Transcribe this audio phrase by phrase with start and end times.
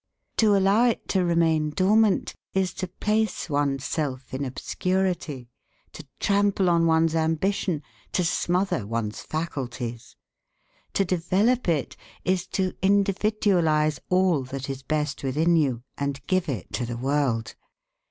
[0.37, 5.51] To allow it to remain dormant is to place one's self in obscurity,
[5.91, 7.83] to trample on one's ambition,
[8.13, 10.15] to smother one's faculties.
[10.93, 11.95] To develop it
[12.25, 17.53] is to individualize all that is best within you, and give it to the world.